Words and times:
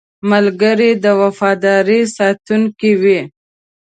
ملګری 0.31 0.91
د 1.03 1.05
وفادارۍ 1.21 2.01
ساتونکی 2.17 2.91
وي 3.01 3.19